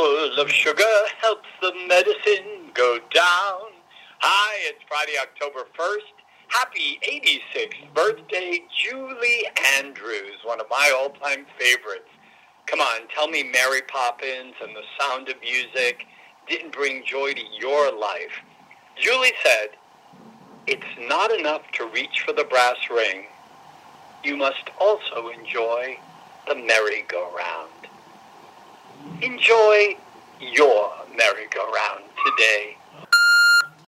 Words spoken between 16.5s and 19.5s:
bring joy to your life. Julie